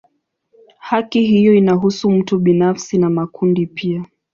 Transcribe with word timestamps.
Haki 0.79 1.21
hiyo 1.23 1.53
inahusu 1.53 2.09
mtu 2.11 2.39
binafsi 2.39 2.97
na 2.97 3.09
makundi 3.09 3.67
pia. 3.67 4.05